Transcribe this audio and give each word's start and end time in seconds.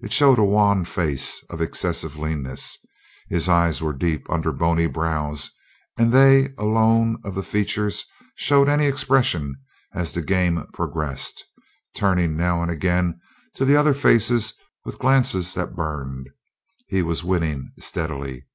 It 0.00 0.12
showed 0.12 0.40
a 0.40 0.44
wan 0.44 0.84
face 0.84 1.44
of 1.48 1.60
excessive 1.60 2.18
leanness. 2.18 2.76
His 3.28 3.48
eyes 3.48 3.80
were 3.80 3.92
deep 3.92 4.28
under 4.28 4.50
bony 4.50 4.88
brows, 4.88 5.48
and 5.96 6.10
they 6.12 6.48
alone 6.58 7.18
of 7.22 7.36
the 7.36 7.42
features 7.44 8.04
showed 8.34 8.68
any 8.68 8.86
expression 8.86 9.54
as 9.92 10.10
the 10.10 10.22
game 10.22 10.66
progressed, 10.72 11.44
turning 11.94 12.36
now 12.36 12.62
and 12.62 12.70
again 12.72 13.20
to 13.54 13.64
the 13.64 13.76
other 13.76 13.94
faces 13.94 14.54
with 14.84 14.98
glances 14.98 15.54
that 15.54 15.76
burned; 15.76 16.28
he 16.88 17.00
was 17.02 17.22
winning 17.22 17.70
steadily. 17.78 18.46